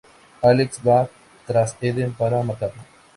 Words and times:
Alex 0.51 0.79
va 0.83 1.07
tras 1.45 1.77
Eden 1.79 2.13
para 2.13 2.41
matarlo. 2.41 2.81